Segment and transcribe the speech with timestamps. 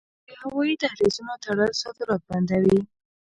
[0.27, 2.79] د هوایی دهلیزونو تړل صادرات بندوي.